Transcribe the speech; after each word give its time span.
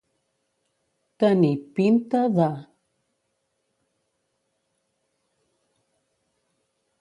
Tenir 1.23 1.51
pinta 1.79 2.21
de. 2.39 2.47